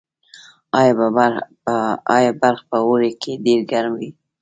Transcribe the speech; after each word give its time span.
آیا 2.17 2.31
بلخ 2.41 2.59
په 2.69 2.77
اوړي 2.85 3.11
کې 3.21 3.31
ډیر 3.45 3.59
ګرم 3.71 3.93
وي؟ 3.99 4.09